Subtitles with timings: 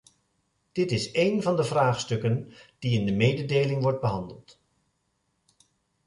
[0.71, 4.59] Dit is een van de vraagstukken die in de mededeling worden behandeld.